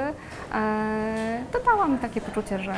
to 1.51 1.59
dało 1.65 1.87
mi 1.87 1.97
takie 1.97 2.21
poczucie, 2.21 2.59
że 2.59 2.73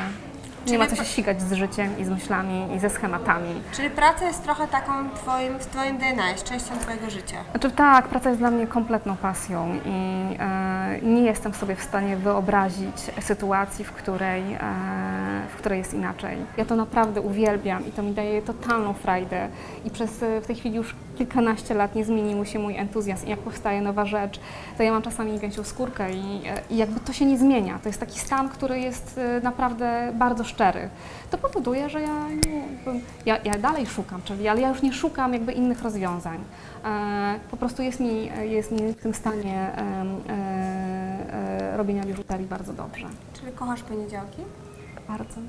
nie 0.62 0.66
Czyli 0.66 0.78
ma 0.78 0.88
co 0.88 0.96
się 0.96 1.06
ścigać 1.06 1.42
z 1.42 1.54
życiem 1.54 2.00
i 2.00 2.06
z 2.06 2.10
myślami 2.10 2.76
i 2.76 2.80
ze 2.80 2.90
schematami. 2.90 3.62
Czyli 3.76 3.90
praca 3.90 4.26
jest 4.26 4.44
trochę 4.44 4.68
taką 4.68 5.10
twoim, 5.10 5.60
w 5.60 5.66
Twoim 5.66 5.98
DNA, 5.98 6.32
jest 6.32 6.44
częścią 6.44 6.78
Twojego 6.80 7.10
życia. 7.10 7.38
Znaczy 7.52 7.72
tak, 7.72 8.08
praca 8.08 8.30
jest 8.30 8.42
dla 8.42 8.52
mnie 8.52 8.68
kompletną 8.68 9.18
pasją 9.18 9.76
i 9.86 9.90
e, 10.40 11.00
nie 11.02 11.22
jestem 11.22 11.54
sobie 11.54 11.76
w 11.76 11.84
stanie 11.84 12.18
wyobrazić 12.18 12.98
sytuacji, 13.20 13.86
w 13.86 13.92
której, 13.92 14.54
e, 14.54 14.60
w 15.52 15.56
której 15.56 15.80
jest 15.80 15.94
inaczej. 15.94 16.38
Ja 16.58 16.66
to 16.66 16.76
naprawdę 16.76 17.22
uwielbiam 17.22 17.88
i 17.88 17.92
to 17.92 18.04
mi 18.04 18.14
daje 18.14 18.42
totalną 18.42 18.94
frajdę 18.94 19.48
i 19.86 19.90
przez 19.90 20.24
e, 20.24 20.42
w 20.42 20.48
tej 20.48 20.56
chwili 20.56 20.76
już 20.76 20.96
kilkanaście 21.18 21.74
lat 21.74 21.96
nie 21.96 22.06
zmienił 22.06 22.46
się 22.46 22.60
mój 22.60 22.78
entuzjazm 22.78 23.28
i 23.28 23.30
jak 23.30 23.40
powstaje 23.40 23.82
nowa 23.82 24.06
rzecz, 24.06 24.40
to 24.78 24.84
ja 24.84 24.92
mam 24.92 25.02
czasami 25.02 25.40
gęsią 25.40 25.64
skórkę 25.64 26.14
i, 26.14 26.42
e, 26.48 26.62
i 26.70 26.78
jakby 26.78 27.00
to 27.00 27.14
się 27.14 27.26
nie 27.26 27.38
zmienia. 27.38 27.80
To 27.80 27.90
jest 27.90 28.00
taki 28.00 28.20
stan, 28.20 28.50
który 28.50 28.80
jest 28.80 29.18
e, 29.18 29.42
naprawdę 29.44 30.12
bardzo 30.16 30.44
szczery. 30.44 30.90
To 31.32 31.38
powoduje, 31.38 31.90
że 31.90 32.02
ja, 32.02 32.28
ja, 33.26 33.38
ja 33.44 33.54
dalej 33.54 33.86
szukam, 33.86 34.22
czyli 34.24 34.48
ale 34.48 34.62
ja 34.62 34.70
już 34.70 34.82
nie 34.82 34.94
szukam 34.94 35.34
jakby 35.34 35.52
innych 35.52 35.82
rozwiązań. 35.84 36.40
Po 37.52 37.58
prostu 37.58 37.82
jest 37.84 38.00
mi, 38.00 38.32
jest 38.42 38.72
mi 38.72 38.94
w 38.94 39.02
tym 39.02 39.14
stanie 39.14 39.72
robienia 41.76 42.04
biżuterii 42.04 42.48
bardzo 42.48 42.74
dobrze. 42.74 43.08
Czyli 43.34 43.52
kochasz 43.52 43.84
poniedziałki? 43.84 44.42
Bardzo. 45.18 45.42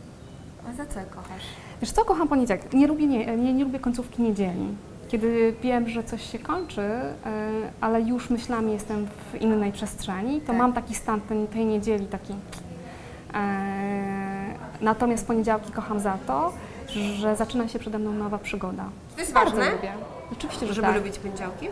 A 0.69 0.73
za 0.73 0.87
co 0.87 1.01
je 1.01 1.07
kochasz? 1.07 1.43
Wiesz 1.81 1.91
co, 1.91 2.05
kocham 2.05 2.29
poniedziałek. 2.29 2.73
Nie 2.73 2.87
lubię, 2.87 3.07
nie, 3.07 3.37
nie, 3.37 3.53
nie 3.55 3.65
lubię 3.65 3.79
końcówki 3.81 4.23
niedzieli. 4.23 4.67
Kiedy 5.09 5.55
wiem, 5.63 5.89
że 5.89 6.05
coś 6.05 6.31
się 6.33 6.39
kończy, 6.39 6.81
e, 6.83 7.15
ale 7.81 8.01
już 8.03 8.31
myślami 8.31 8.73
jestem 8.73 9.07
w 9.33 9.41
innej 9.41 9.73
przestrzeni, 9.73 10.41
to 10.41 10.47
Tak. 10.47 10.57
mam 10.57 10.73
taki 10.73 10.95
stan 10.95 11.21
tej, 11.21 11.47
tej 11.47 11.65
niedzieli, 11.67 12.07
taki 12.07 12.35
e, 13.35 14.55
natomiast 14.81 15.27
poniedziałki 15.27 15.73
kocham 15.73 16.01
za 16.01 16.19
to, 16.27 16.53
że 16.89 17.37
zaczyna 17.37 17.69
się 17.69 17.79
przede 17.79 17.99
mną 17.99 18.13
nowa 18.13 18.39
przygoda. 18.39 18.85
To 19.15 19.21
jest 19.21 19.33
Bardzo 19.33 19.57
ważne, 19.57 19.73
lubię. 19.73 19.93
Oczywiście, 20.33 20.67
że 20.67 20.75
żeby 20.75 20.87
tak. 20.87 20.97
lubić 20.97 21.19
poniedziałki? 21.19 21.69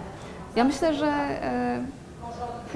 Ja 0.57 0.65
myślę, 0.65 0.95
że 0.95 1.07
e, 1.07 1.81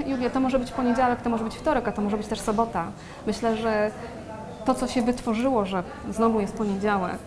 Julia, 0.05 0.29
to 0.29 0.39
może 0.39 0.59
być 0.59 0.71
poniedziałek, 0.71 1.21
to 1.21 1.29
może 1.29 1.43
być 1.43 1.55
wtorek, 1.55 1.87
a 1.87 1.91
to 1.91 2.01
może 2.01 2.17
być 2.17 2.27
też 2.27 2.39
sobota. 2.39 2.85
Myślę, 3.27 3.57
że 3.57 3.91
to, 4.65 4.73
co 4.75 4.87
się 4.87 5.01
wytworzyło, 5.01 5.65
że 5.65 5.83
znowu 6.11 6.39
jest 6.41 6.53
poniedziałek, 6.53 7.17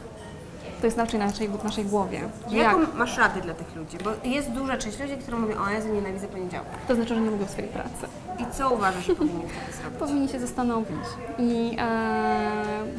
to 0.81 0.87
jest 0.87 0.99
raczej 0.99 1.21
na 1.21 1.27
naszej, 1.27 1.49
w 1.49 1.65
naszej 1.65 1.85
głowie. 1.85 2.21
Że 2.51 2.57
Jaką 2.57 2.81
jak? 2.81 2.95
masz 2.95 3.19
radę 3.19 3.41
dla 3.41 3.55
tych 3.55 3.77
ludzi? 3.77 3.99
Bo 4.05 4.11
jest 4.29 4.51
duża 4.51 4.77
część 4.77 5.01
ludzi, 5.01 5.17
którzy 5.17 5.37
mówią, 5.37 5.55
o 5.67 5.71
Jezu, 5.71 5.89
nienawidzę 5.89 6.27
poniedziałku. 6.29 6.71
To 6.89 6.95
znaczy, 6.95 7.15
że 7.15 7.21
nie 7.21 7.31
lubią 7.31 7.47
swojej 7.47 7.71
pracy. 7.71 8.07
I 8.39 8.47
co 8.53 8.71
uważasz, 8.71 9.07
że 9.07 9.15
powinni 9.15 9.43
wtedy 9.43 9.77
zrobić? 9.81 9.99
Powinni 9.99 10.29
się 10.29 10.41
zastanowić. 10.41 10.99
I 11.39 11.77
e, 11.79 12.18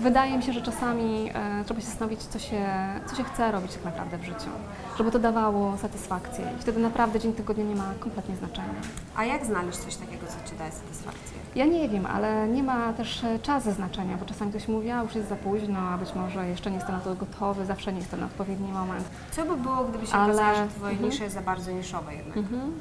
wydaje 0.09 0.37
mi 0.37 0.43
się, 0.43 0.53
że 0.53 0.61
czasami 0.61 1.29
e, 1.33 1.63
trzeba 1.65 1.79
się 1.79 1.85
zastanowić, 1.85 2.19
co 2.23 2.39
się, 2.39 2.65
co 3.07 3.15
się 3.15 3.23
chce 3.23 3.51
robić 3.51 3.73
tak 3.73 3.85
naprawdę 3.85 4.17
w 4.17 4.23
życiu. 4.23 4.49
Żeby 4.97 5.11
to 5.11 5.19
dawało 5.19 5.77
satysfakcję. 5.77 6.45
I 6.57 6.61
wtedy 6.61 6.79
naprawdę 6.79 7.19
dzień 7.19 7.33
tygodnia 7.33 7.63
nie 7.63 7.75
ma 7.75 7.93
kompletnie 7.99 8.35
znaczenia. 8.35 8.73
A 9.15 9.25
jak 9.25 9.45
znaleźć 9.45 9.77
coś 9.77 9.95
takiego, 9.95 10.25
co 10.27 10.49
Ci 10.49 10.55
daje 10.57 10.71
satysfakcję? 10.71 11.37
Ja 11.55 11.65
nie 11.65 11.89
wiem, 11.89 12.05
ale 12.05 12.47
nie 12.47 12.63
ma 12.63 12.93
też 12.93 13.23
e, 13.23 13.39
czasu 13.39 13.71
znaczenia, 13.71 14.17
bo 14.17 14.25
czasami 14.25 14.51
ktoś 14.51 14.67
mówi, 14.67 14.89
a 14.91 15.03
już 15.03 15.15
jest 15.15 15.29
za 15.29 15.35
późno, 15.35 15.79
a 15.79 15.97
być 15.97 16.15
może 16.15 16.47
jeszcze 16.47 16.69
nie 16.71 16.77
jestem 16.77 16.95
na 16.95 17.01
to 17.01 17.15
gotowy, 17.15 17.65
zawsze 17.65 17.91
nie 17.93 17.99
jest 17.99 18.11
to 18.11 18.17
na 18.17 18.25
odpowiedni 18.25 18.71
moment. 18.71 19.05
Co 19.31 19.45
by 19.45 19.57
było, 19.57 19.83
gdyby 19.83 20.07
się 20.07 20.13
Ale- 20.13 20.33
okazało, 20.33 20.55
że 20.55 20.67
Twoja 20.67 20.91
Mhm. 20.91 21.09
nisza 21.09 21.23
jest 21.23 21.35
za 21.35 21.41
bardzo 21.41 21.71
niszowa 21.71 22.13
jednak? 22.13 22.37
Mhm. 22.37 22.71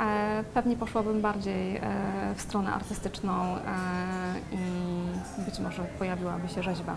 E, 0.00 0.44
pewnie 0.54 0.76
poszłabym 0.76 1.20
bardziej 1.20 1.76
e, 1.76 1.80
w 2.34 2.40
stronę 2.40 2.72
artystyczną 2.74 3.32
e, 3.56 3.58
i 4.52 5.44
być 5.44 5.58
może 5.58 5.82
pojawiłaby 5.98 6.48
się 6.48 6.62
rzeźba. 6.62 6.96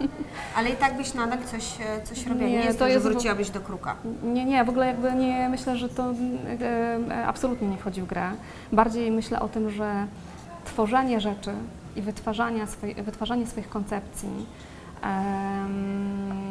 Ale 0.56 0.70
i 0.70 0.76
tak 0.76 0.96
byś 0.96 1.14
nadal 1.14 1.38
coś, 1.44 1.64
coś 2.04 2.26
robiła. 2.26 2.46
Nie, 2.50 2.58
Nie, 2.58 2.64
jest 2.64 2.78
to 2.78 2.84
że 2.84 2.90
jest 2.90 3.06
w- 3.06 3.08
wróciłabyś 3.08 3.50
do 3.50 3.60
kruka. 3.60 3.96
Nie, 4.22 4.44
nie, 4.44 4.64
w 4.64 4.68
ogóle 4.68 4.86
jakby 4.86 5.12
nie 5.12 5.48
myślę, 5.48 5.76
że 5.76 5.88
to 5.88 6.10
e, 7.10 7.26
absolutnie 7.26 7.68
nie 7.68 7.76
wchodzi 7.76 8.02
w 8.02 8.06
grę. 8.06 8.30
Bardziej 8.72 9.10
myślę 9.10 9.40
o 9.40 9.48
tym, 9.48 9.70
że 9.70 10.06
tworzenie 10.64 11.20
rzeczy 11.20 11.50
i 11.96 12.02
wytwarzanie, 12.02 12.66
swoj, 12.66 12.94
wytwarzanie 12.94 13.46
swoich 13.46 13.68
koncepcji 13.68 14.46
em, 15.02 16.45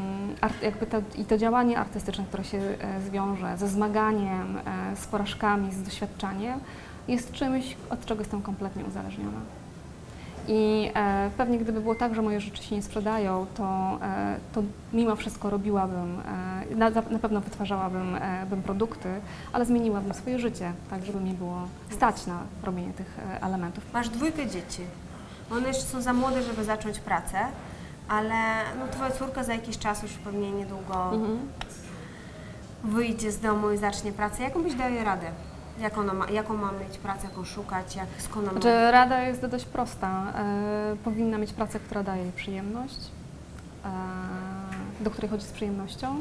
jakby 0.61 0.85
to, 0.85 1.01
i 1.17 1.25
to 1.25 1.37
działanie 1.37 1.77
artystyczne, 1.77 2.25
które 2.25 2.43
się 2.43 2.57
e, 2.57 3.01
zwiąże 3.01 3.57
ze 3.57 3.67
zmaganiem, 3.67 4.57
e, 4.57 4.95
z 4.95 5.07
porażkami, 5.07 5.71
z 5.71 5.83
doświadczaniem, 5.83 6.59
jest 7.07 7.31
czymś, 7.31 7.77
od 7.89 8.05
czego 8.05 8.21
jestem 8.21 8.41
kompletnie 8.41 8.85
uzależniona. 8.85 9.39
I 10.47 10.91
e, 10.95 11.29
pewnie 11.37 11.57
gdyby 11.57 11.81
było 11.81 11.95
tak, 11.95 12.15
że 12.15 12.21
moje 12.21 12.41
rzeczy 12.41 12.63
się 12.63 12.75
nie 12.75 12.81
sprzedają, 12.81 13.45
to, 13.57 13.99
e, 14.01 14.37
to 14.53 14.63
mimo 14.93 15.15
wszystko 15.15 15.49
robiłabym, 15.49 16.21
e, 16.71 16.75
na, 16.75 16.89
na 16.89 17.19
pewno 17.19 17.41
wytwarzałabym 17.41 18.15
e, 18.15 18.45
bym 18.49 18.63
produkty, 18.63 19.09
ale 19.53 19.65
zmieniłabym 19.65 20.13
swoje 20.13 20.39
życie, 20.39 20.73
tak 20.89 21.05
żeby 21.05 21.19
mi 21.19 21.33
było 21.33 21.67
stać 21.89 22.27
na 22.27 22.39
robienie 22.63 22.93
tych 22.93 23.19
e, 23.19 23.43
elementów. 23.43 23.83
Masz 23.93 24.09
dwójkę 24.09 24.47
dzieci. 24.47 24.81
One 25.51 25.67
jeszcze 25.67 25.83
są 25.83 26.01
za 26.01 26.13
młode, 26.13 26.43
żeby 26.43 26.63
zacząć 26.63 26.99
pracę, 26.99 27.37
ale 28.07 28.35
no, 28.79 28.87
Twoja 28.91 29.11
córka 29.11 29.43
za 29.43 29.53
jakiś 29.53 29.77
czas 29.77 30.03
już 30.03 30.11
pewnie 30.11 30.51
niedługo 30.51 31.13
Mhm. 31.13 31.39
wyjdzie 32.83 33.31
z 33.31 33.39
domu 33.39 33.71
i 33.71 33.77
zacznie 33.77 34.11
pracę. 34.11 34.43
Jaką 34.43 34.63
byś 34.63 34.73
dała 34.75 34.89
jej 34.89 35.03
radę? 35.03 35.27
Jak 35.79 35.97
ona 35.97 36.13
ma, 36.13 36.29
jaką 36.29 36.57
ma 36.57 36.71
mieć 36.71 36.97
pracę, 36.97 37.27
jaką 37.27 37.43
szukać, 37.45 37.95
jak, 37.95 38.07
skąd 38.17 38.37
ona 38.47 38.53
ma... 38.55 38.61
Znaczy, 38.61 38.91
rada 38.91 39.21
jest 39.21 39.45
dość 39.45 39.65
prosta. 39.65 40.33
E, 40.35 40.95
powinna 41.03 41.37
mieć 41.37 41.53
pracę, 41.53 41.79
która 41.79 42.03
daje 42.03 42.23
jej 42.23 42.31
przyjemność, 42.31 42.97
e, 43.85 43.89
do 45.03 45.11
której 45.11 45.29
chodzi 45.29 45.45
z 45.45 45.51
przyjemnością, 45.51 46.15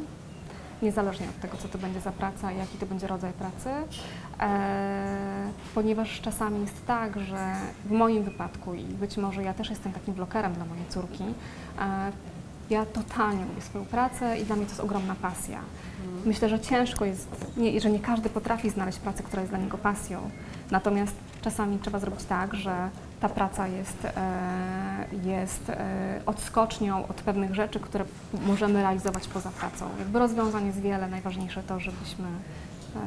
niezależnie 0.83 1.28
od 1.28 1.40
tego, 1.40 1.57
co 1.57 1.69
to 1.69 1.78
będzie 1.78 2.00
za 2.00 2.12
praca 2.12 2.52
i 2.52 2.59
jaki 2.59 2.78
to 2.78 2.87
będzie 2.87 3.07
rodzaj 3.07 3.33
pracy. 3.33 3.71
E, 4.40 5.50
ponieważ 5.75 6.21
czasami 6.21 6.61
jest 6.61 6.87
tak, 6.87 7.21
że 7.21 7.54
w 7.85 7.90
moim 7.90 8.25
wypadku 8.25 8.75
i 8.75 8.85
być 8.85 9.16
może 9.16 9.43
ja 9.43 9.54
też 9.54 9.71
jestem 9.71 9.93
takim 9.93 10.14
blokerem 10.14 10.54
dla 10.54 10.64
mojej 10.64 10.85
córki, 10.88 11.25
e, 11.81 12.12
ja 12.71 12.87
totalnie 12.87 13.45
lubię 13.45 13.61
swoją 13.61 13.85
pracę 13.85 14.38
i 14.38 14.45
dla 14.45 14.57
mnie 14.57 14.64
to 14.64 14.71
jest 14.71 14.81
ogromna 14.81 15.14
pasja. 15.14 15.61
Myślę, 16.25 16.49
że 16.49 16.61
ciężko 16.61 17.04
jest, 17.04 17.52
nie, 17.57 17.81
że 17.81 17.90
nie 17.90 17.99
każdy 17.99 18.28
potrafi 18.31 18.71
znaleźć 18.71 18.99
pracę, 18.99 19.23
która 19.23 19.43
jest 19.43 19.52
dla 19.52 19.61
niego 19.61 19.78
pasją. 19.78 20.31
Natomiast 20.71 21.14
czasami 21.43 21.78
trzeba 21.78 21.99
zrobić 21.99 22.25
tak, 22.25 22.54
że 22.54 22.90
ta 23.21 23.28
praca 23.28 23.66
jest, 23.68 24.04
e, 24.04 24.11
jest 25.23 25.71
e, 25.71 26.21
odskocznią 26.26 27.09
od 27.09 27.16
pewnych 27.16 27.54
rzeczy, 27.54 27.80
które 27.80 28.04
możemy 28.47 28.83
realizować 28.83 29.28
poza 29.28 29.50
pracą. 29.50 29.88
Jakby 29.99 30.18
rozwiązań 30.18 30.66
jest 30.66 30.80
wiele, 30.80 31.09
najważniejsze 31.09 31.62
to, 31.62 31.80
żebyśmy 31.80 32.26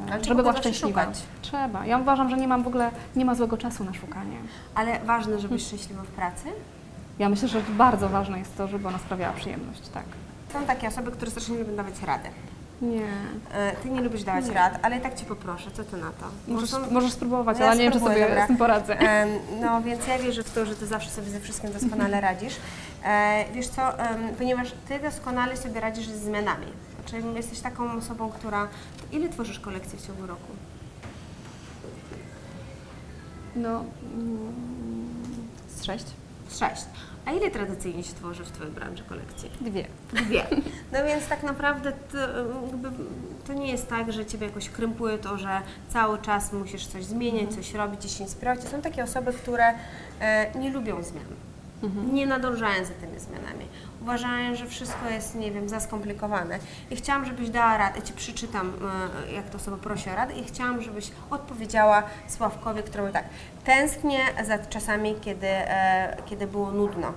trzeba 0.08 0.24
żeby 0.24 0.44
była 0.44 0.58
szczęśliwa. 0.58 1.02
szukać. 1.02 1.24
Trzeba. 1.42 1.86
Ja 1.86 1.98
uważam, 1.98 2.30
że 2.30 2.38
nie 2.38 2.48
mam 2.48 2.64
w 2.64 2.68
ogóle, 2.68 2.92
nie 3.16 3.26
ma 3.26 3.36
złego 3.36 3.58
czasu 3.58 3.84
na 3.84 3.94
szukanie. 3.94 4.38
Ale 4.76 5.00
ważne, 5.00 5.40
żebyś 5.40 5.66
szczęśliwa 5.66 6.02
w 6.02 6.08
pracy? 6.08 6.50
Ja 7.20 7.30
myślę, 7.30 7.48
że 7.48 7.62
bardzo 7.78 8.10
ważne 8.10 8.40
jest 8.40 8.58
to, 8.58 8.68
żeby 8.68 8.88
ona 8.88 8.98
sprawiała 8.98 9.34
przyjemność, 9.34 9.90
tak. 9.90 10.04
Są 10.54 10.66
takie 10.66 10.88
osoby, 10.88 11.12
które 11.12 11.32
strasznie 11.32 11.58
lubią 11.58 11.76
dawać 11.76 12.02
radę. 12.02 12.30
Nie. 12.82 13.06
E, 13.54 13.72
Ty 13.84 13.90
nie 13.90 14.02
lubisz 14.02 14.24
dawać 14.24 14.48
rad, 14.48 14.80
ale 14.82 14.98
i 14.98 15.02
tak 15.02 15.16
Cię 15.16 15.26
poproszę, 15.26 15.72
co 15.72 15.84
Ty 15.84 15.98
na 15.98 16.10
to? 16.12 16.26
Bo 16.48 16.54
Możesz, 16.54 16.70
są- 16.70 16.92
możesz 16.92 17.12
spróbować, 17.12 17.58
No 17.60 17.64
ja 17.66 17.72
ale 17.72 17.78
nie 17.80 17.84
wiem, 17.84 17.94
czy 17.94 18.00
spróbuję, 18.00 18.24
sobie 18.24 18.30
dobra. 18.30 18.46
z 18.46 18.48
tym 18.48 18.58
poradzę. 18.58 18.98
Em, 19.00 19.30
No 19.62 19.82
więc 19.82 20.08
ja 20.08 20.20
wierzę 20.20 20.44
w 20.44 20.52
to, 20.52 20.66
że 20.66 20.76
Ty 20.76 20.86
zawsze 20.88 21.10
sobie 21.10 21.30
ze 21.30 21.40
wszystkim 21.40 21.72
doskonale 21.74 22.22
radzisz. 22.22 22.56
E, 23.06 23.46
wiesz 23.54 23.68
co, 23.68 24.00
em, 24.00 24.36
ponieważ 24.38 24.72
Ty 24.88 25.00
doskonale 25.00 25.58
sobie 25.58 25.80
radzisz 25.80 26.08
ze 26.08 26.18
zmianami. 26.18 26.66
Znaczy 27.00 27.28
jesteś 27.36 27.60
taką 27.60 27.92
osobą, 27.92 28.30
która... 28.30 28.68
Ile 29.12 29.30
tworzysz 29.30 29.60
kolekcji 29.60 30.00
w 30.00 30.08
ciągu 30.08 30.28
roku? 30.28 30.52
No, 33.56 33.84
mm, 34.14 34.54
z 35.76 35.84
sześć? 35.84 36.06
Sześć. 36.50 36.86
A 37.26 37.32
ile 37.32 37.52
tradycyjnie 37.52 38.04
się 38.04 38.14
tworzy 38.14 38.44
w 38.44 38.52
Twojej 38.52 38.74
branży 38.74 39.04
kolekcji? 39.04 39.50
Dwie. 39.62 39.88
Dwie. 40.14 40.46
No 40.92 41.04
więc 41.04 41.28
tak 41.28 41.44
naprawdę 41.44 41.92
to, 41.92 42.18
to 43.48 43.54
nie 43.54 43.72
jest 43.72 43.88
tak, 43.88 44.14
że 44.14 44.26
Ciebie 44.26 44.48
jakoś 44.48 44.70
krępuje 44.70 45.18
to, 45.18 45.38
że 45.38 45.62
cały 45.90 46.20
czas 46.20 46.54
musisz 46.54 46.88
coś 46.88 47.06
zmieniać, 47.06 47.56
coś 47.56 47.74
robić 47.74 48.12
się 48.12 48.24
inspirować. 48.24 48.64
Są 48.64 48.82
takie 48.82 49.04
osoby, 49.04 49.34
które 49.34 49.74
e, 50.20 50.60
nie 50.60 50.72
lubią 50.72 51.04
zmian. 51.04 51.47
Nie 52.14 52.28
nadążają 52.28 52.86
za 52.86 52.94
tymi 52.94 53.20
zmianami. 53.20 53.66
Uważają, 54.02 54.56
że 54.56 54.66
wszystko 54.66 55.10
jest, 55.10 55.36
nie 55.36 55.52
wiem, 55.52 55.70
za 55.70 55.80
skomplikowane. 55.80 56.60
I 56.92 56.96
chciałam, 56.96 57.26
żebyś 57.26 57.50
dała 57.50 57.78
radę. 57.78 58.00
Ja 58.00 58.06
Ci 58.06 58.14
przeczytam, 58.14 58.74
e, 59.28 59.34
jak 59.34 59.50
to 59.50 59.58
osoba 59.58 59.78
prosi 59.78 60.10
o 60.10 60.16
radę 60.16 60.34
i 60.34 60.44
chciałam, 60.44 60.82
żebyś 60.82 61.12
odpowiedziała 61.30 62.04
Sławkowi, 62.28 62.84
który 62.84 63.02
mówi 63.02 63.14
tak. 63.14 63.26
Tęsknię 63.66 64.20
za 64.46 64.58
czasami, 64.58 65.16
kiedy, 65.22 65.48
e, 65.48 66.18
kiedy 66.26 66.48
było 66.48 66.72
nudno. 66.72 67.14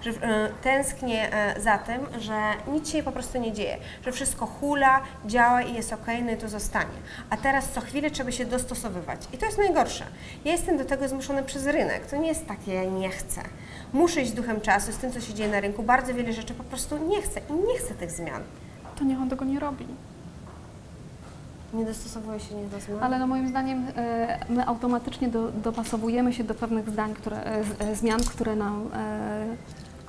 Że 0.00 0.10
e, 0.10 0.48
tęsknię 0.62 1.32
e, 1.32 1.60
za 1.60 1.78
tym, 1.78 2.06
że 2.18 2.52
nic 2.72 2.90
się 2.90 3.02
po 3.02 3.12
prostu 3.12 3.38
nie 3.40 3.52
dzieje. 3.52 3.76
Że 4.04 4.12
wszystko 4.12 4.46
hula, 4.46 5.00
działa 5.26 5.62
i 5.62 5.74
jest 5.74 5.92
ok, 5.92 6.06
no 6.24 6.30
i 6.30 6.36
to 6.36 6.48
zostanie. 6.48 6.98
A 7.30 7.36
teraz 7.36 7.68
co 7.68 7.80
chwilę 7.80 8.10
trzeba 8.10 8.30
się 8.30 8.44
dostosowywać. 8.44 9.20
I 9.32 9.38
to 9.38 9.46
jest 9.46 9.58
najgorsze. 9.58 10.04
Ja 10.44 10.52
jestem 10.52 10.78
do 10.78 10.84
tego 10.84 11.08
zmuszony 11.08 11.42
przez 11.42 11.66
rynek. 11.66 12.06
To 12.06 12.16
nie 12.16 12.28
jest 12.28 12.46
takie, 12.46 12.74
ja 12.74 12.84
nie 12.84 13.10
chcę. 13.10 13.40
Muszę 13.92 14.22
iść 14.22 14.30
z 14.30 14.34
duchem 14.34 14.60
czasu, 14.60 14.92
z 14.92 14.96
tym, 14.96 15.12
co 15.12 15.20
się 15.20 15.34
dzieje 15.34 15.50
na 15.50 15.60
rynku. 15.60 15.82
Bardzo 15.82 16.14
wiele 16.14 16.32
rzeczy 16.32 16.54
po 16.54 16.64
prostu 16.64 16.98
nie 17.08 17.22
chcę 17.22 17.40
i 17.50 17.52
nie 17.52 17.78
chcę 17.78 17.94
tych 17.94 18.10
zmian. 18.10 18.42
To 18.98 19.04
niech 19.04 19.20
on 19.20 19.30
tego 19.30 19.44
nie 19.44 19.60
robi. 19.60 19.86
Nie 21.74 21.84
dostosowuję 21.84 22.40
się 22.40 22.54
nie 22.54 22.64
do 22.64 22.80
zmian. 22.80 23.02
Ale 23.02 23.18
no 23.18 23.26
moim 23.26 23.48
zdaniem 23.48 23.86
e, 23.96 24.38
my 24.48 24.66
automatycznie 24.66 25.28
do, 25.28 25.52
dopasowujemy 25.52 26.32
się 26.32 26.44
do 26.44 26.54
pewnych 26.54 26.90
zdań, 26.90 27.14
które, 27.14 27.64
zmian, 27.94 28.20
które, 28.20 28.56
nam, 28.56 28.90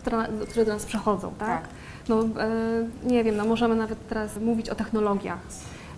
które, 0.03 0.27
które 0.50 0.65
do 0.65 0.74
nas 0.74 0.86
przechodzą, 0.86 1.33
tak? 1.39 1.62
Tak. 1.62 1.69
No 2.10 2.22
e, 2.22 2.27
nie 3.03 3.24
wiem, 3.24 3.36
no 3.38 3.45
możemy 3.45 3.75
nawet 3.75 4.07
teraz 4.07 4.38
mówić 4.38 4.69
o 4.69 4.75
technologiach. 4.75 5.39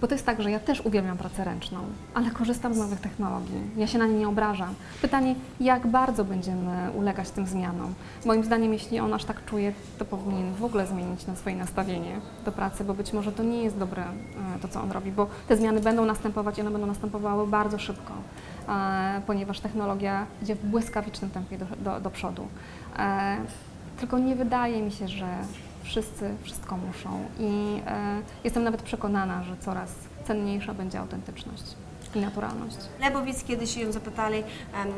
Bo 0.01 0.07
to 0.07 0.15
jest 0.15 0.25
tak, 0.25 0.41
że 0.41 0.51
ja 0.51 0.59
też 0.59 0.81
uwielbiam 0.81 1.17
pracę 1.17 1.43
ręczną, 1.43 1.79
ale 2.13 2.31
korzystam 2.31 2.73
z 2.73 2.77
nowych 2.77 2.99
technologii. 2.99 3.61
Ja 3.77 3.87
się 3.87 3.97
na 3.97 4.05
nie 4.05 4.13
nie 4.13 4.27
obrażam. 4.27 4.75
Pytanie, 5.01 5.35
jak 5.59 5.87
bardzo 5.87 6.25
będziemy 6.25 6.91
ulegać 6.91 7.29
tym 7.29 7.47
zmianom? 7.47 7.93
Moim 8.25 8.43
zdaniem, 8.43 8.73
jeśli 8.73 8.99
on 8.99 9.13
aż 9.13 9.25
tak 9.25 9.45
czuje, 9.45 9.73
to 9.97 10.05
powinien 10.05 10.53
w 10.53 10.63
ogóle 10.63 10.87
zmienić 10.87 11.27
na 11.27 11.35
swoje 11.35 11.55
nastawienie 11.55 12.19
do 12.45 12.51
pracy, 12.51 12.83
bo 12.83 12.93
być 12.93 13.13
może 13.13 13.31
to 13.31 13.43
nie 13.43 13.63
jest 13.63 13.77
dobre 13.77 14.03
e, 14.03 14.59
to, 14.61 14.67
co 14.67 14.81
on 14.81 14.91
robi, 14.91 15.11
bo 15.11 15.27
te 15.47 15.57
zmiany 15.57 15.81
będą 15.81 16.05
następować 16.05 16.57
i 16.57 16.61
one 16.61 16.71
będą 16.71 16.87
następowały 16.87 17.47
bardzo 17.47 17.79
szybko, 17.79 18.13
e, 18.69 19.21
ponieważ 19.27 19.59
technologia 19.59 20.25
idzie 20.43 20.55
w 20.55 20.65
błyskawicznym 20.65 21.31
tempie 21.31 21.57
do, 21.57 21.65
do, 21.65 21.99
do 21.99 22.09
przodu. 22.09 22.47
Tylko 23.99 24.19
nie 24.19 24.35
wydaje 24.35 24.81
mi 24.81 24.91
się, 24.91 25.07
że 25.07 25.27
wszyscy 25.83 26.35
wszystko 26.43 26.77
muszą 26.77 27.25
i 27.39 27.81
e, 27.87 28.21
jestem 28.43 28.63
nawet 28.63 28.81
przekonana, 28.81 29.43
że 29.43 29.57
coraz 29.57 29.91
cenniejsza 30.27 30.73
będzie 30.73 30.99
autentyczność. 30.99 31.63
i 32.15 32.19
naturalność. 32.19 32.77
Lebowic 33.01 33.43
kiedyś 33.43 33.77
ją 33.77 33.91
zapytali, 33.91 34.43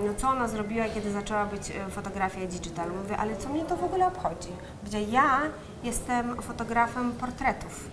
no 0.07 0.13
co 0.17 0.29
ona 0.29 0.47
zrobiła, 0.47 0.85
kiedy 0.85 1.11
zaczęła 1.11 1.45
być 1.45 1.71
e, 1.71 1.89
fotografia 1.89 2.39
digital. 2.47 2.89
Mówię, 3.03 3.17
ale 3.17 3.35
co 3.37 3.49
mnie 3.49 3.65
to 3.65 3.77
w 3.77 3.83
ogóle 3.83 4.07
obchodzi? 4.07 4.49
Powiedziała, 4.79 5.05
ja 5.11 5.41
jestem 5.83 6.41
fotografem 6.41 7.11
portretów. 7.11 7.89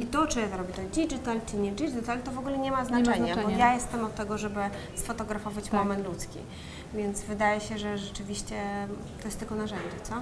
I 0.00 0.06
to, 0.06 0.26
czy 0.26 0.40
ja 0.40 0.56
robię 0.56 0.72
to 0.72 0.82
digital, 0.82 1.40
czy 1.46 1.56
nie 1.56 1.72
digital, 1.72 2.22
to 2.22 2.30
w 2.30 2.38
ogóle 2.38 2.58
nie 2.58 2.70
ma 2.70 2.84
znaczenia, 2.84 3.34
bo 3.34 3.40
znaczenia. 3.42 3.58
ja 3.58 3.74
jestem 3.74 4.04
od 4.04 4.14
tego, 4.14 4.38
żeby 4.38 4.60
sfotografować 4.94 5.64
Tak. 5.64 5.72
moment 5.72 6.06
ludzki. 6.06 6.38
Więc 6.94 7.22
wydaje 7.22 7.60
się, 7.60 7.78
że 7.78 7.98
rzeczywiście 7.98 8.56
to 9.20 9.24
jest 9.28 9.38
tylko 9.38 9.54
narzędzie, 9.54 9.96
co? 10.02 10.14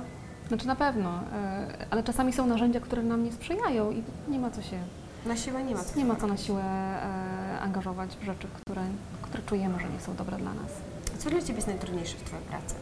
Znaczy 0.48 0.66
na 0.66 0.76
pewno, 0.76 1.10
e, 1.32 1.86
ale 1.90 2.02
czasami 2.02 2.32
są 2.32 2.46
narzędzia, 2.46 2.80
które 2.80 3.02
nam 3.02 3.24
nie 3.24 3.32
sprzyjają 3.32 3.90
i 3.90 4.02
nie 4.28 4.38
ma 4.38 4.50
co 4.50 4.62
się, 4.62 4.78
Na 5.26 5.36
siłę 5.36 5.62
nie 5.64 5.74
ma 5.74 5.84
co. 5.84 5.98
nie 5.98 6.04
ma 6.04 6.16
co 6.16 6.26
na 6.26 6.36
siłę 6.36 6.62
e, 6.62 7.60
angażować 7.60 8.16
w 8.16 8.24
rzeczy, 8.24 8.46
które, 8.62 8.82
które 9.22 9.42
czujemy, 9.42 9.78
że 9.80 9.88
nie 9.88 10.00
są 10.00 10.14
dobre 10.16 10.36
dla 10.36 10.54
nas. 10.54 10.72
Co 11.18 11.30
dla 11.30 11.40
Ciebie 11.40 11.54
jest 11.54 11.66
najtrudniejsze 11.68 12.16
w 12.16 12.22
Twojej 12.22 12.44
pracy? 12.46 12.74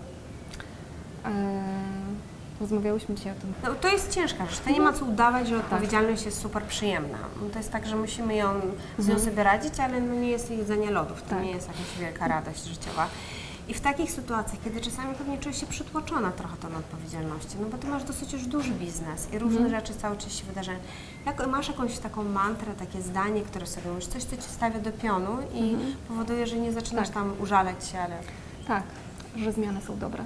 E, 1.25 1.31
Rozmawiałyśmy 2.61 3.15
dzisiaj 3.15 3.33
o 3.33 3.41
tym. 3.41 3.53
No, 3.65 3.75
to 3.75 3.89
jest 3.89 4.11
ciężka 4.15 4.47
rzecz. 4.47 4.59
To 4.61 4.71
nie 4.71 4.81
ma 4.81 4.93
co 4.93 5.05
udawać, 5.05 5.49
że 5.49 5.57
odpowiedzialność 5.57 6.25
jest 6.25 6.41
super 6.41 6.63
przyjemna. 6.63 7.19
No, 7.43 7.51
To 7.51 7.59
jest 7.59 7.73
tak, 7.73 7.87
że 7.87 7.97
musimy 7.97 8.37
ją, 8.37 8.61
z 8.99 9.09
nią 9.09 9.19
sobie 9.19 9.43
radzić, 9.43 9.81
ale 9.81 10.01
no 10.01 10.15
nie 10.15 10.29
jest 10.31 10.51
jedzenie 10.51 10.91
lodów. 10.91 11.23
To 11.23 11.29
Tak. 11.31 11.43
nie 11.43 11.51
jest 11.51 11.69
jakaś 11.69 11.99
wielka 12.01 12.29
radość 12.29 12.65
życiowa. 12.65 13.07
I 13.69 13.75
w 13.75 13.81
takich 13.81 14.13
sytuacjach, 14.13 14.63
kiedy 14.65 14.81
czasami 14.81 15.15
pewnie 15.15 15.39
czujesz 15.39 15.61
się 15.61 15.67
przytłoczona 15.67 16.31
trochę 16.33 16.57
tą 16.57 16.69
odpowiedzialnością, 16.77 17.59
no 17.61 17.67
bo 17.67 17.79
ty 17.79 17.87
masz 17.87 18.05
dosyć 18.05 18.33
już 18.33 18.47
duży 18.47 18.71
biznes 18.71 19.33
i 19.33 19.39
różne 19.39 19.71
rzeczy 19.71 19.95
cały 19.95 20.17
czas 20.17 20.33
się 20.33 20.45
wydarzają. 20.47 20.79
Jak 21.27 21.47
masz 21.47 21.69
jakąś 21.69 21.99
taką 21.99 22.25
mantrę, 22.25 22.75
takie 22.75 23.03
zdanie, 23.03 23.43
które 23.43 23.67
sobie 23.67 23.91
mówisz, 23.91 24.07
coś, 24.07 24.25
co 24.25 24.37
ci 24.37 24.43
stawia 24.43 24.79
do 24.81 24.93
pionu 24.93 25.37
i 25.55 25.77
powoduje, 26.09 26.47
że 26.47 26.57
nie 26.57 26.73
zaczynasz 26.73 27.09
Tak. 27.09 27.15
tam 27.15 27.33
użalać 27.41 27.89
się, 27.89 27.99
ale 28.01 28.17
Tak, 28.67 28.83
że 29.37 29.53
zmiany 29.53 29.81
są 29.81 29.99
dobre. 29.99 30.25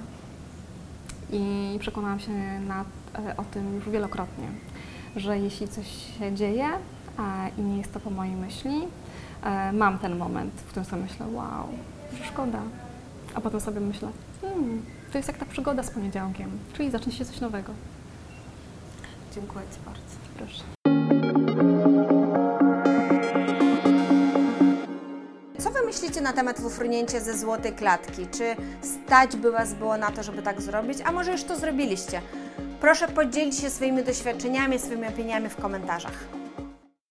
I 1.32 1.76
przekonałam 1.78 2.20
się 2.20 2.32
na, 2.60 2.84
e, 3.18 3.36
o 3.36 3.44
tym 3.44 3.74
już 3.74 3.88
wielokrotnie, 3.88 4.48
że 5.16 5.38
jeśli 5.38 5.68
coś 5.68 5.86
się 6.18 6.34
dzieje 6.34 6.68
a, 7.16 7.48
i 7.58 7.62
nie 7.62 7.78
jest 7.78 7.92
to 7.92 8.00
po 8.00 8.10
mojej 8.10 8.36
myśli, 8.36 8.82
e, 9.42 9.72
mam 9.72 9.98
ten 9.98 10.18
moment, 10.18 10.52
w 10.54 10.64
którym 10.64 10.84
sobie 10.84 11.02
myślę, 11.02 11.26
wow, 11.26 11.68
szkoda. 12.24 12.62
A 13.34 13.40
potem 13.40 13.60
sobie 13.60 13.80
myślę, 13.80 14.08
hmm, 14.40 14.82
to 15.12 15.18
jest 15.18 15.28
jak 15.28 15.38
ta 15.38 15.46
przygoda 15.46 15.82
z 15.82 15.90
poniedziałkiem, 15.90 16.50
czyli 16.72 16.90
zacznie 16.90 17.12
się 17.12 17.24
coś 17.24 17.40
nowego. 17.40 17.72
dziękuję 19.34 19.64
Ci 19.74 19.80
bardzo. 19.84 20.16
Proszę. 20.38 20.79
Myślicie 25.90 26.20
na 26.20 26.32
temat 26.32 26.60
wyfrunięcia 26.60 27.20
ze 27.20 27.38
złotej 27.38 27.72
klatki? 27.72 28.26
Czy 28.26 28.56
stać 28.82 29.36
by 29.36 29.50
Was 29.50 29.74
było 29.74 29.96
na 29.96 30.10
to, 30.10 30.22
żeby 30.22 30.42
tak 30.42 30.60
zrobić? 30.60 30.98
A 31.04 31.12
może 31.12 31.32
już 31.32 31.44
to 31.44 31.56
zrobiliście? 31.56 32.22
Proszę 32.80 33.08
podzielić 33.08 33.58
się 33.58 33.70
swoimi 33.70 34.04
doświadczeniami, 34.04 34.78
swoimi 34.78 35.06
opiniami 35.06 35.48
w 35.48 35.56
komentarzach. 35.56 36.39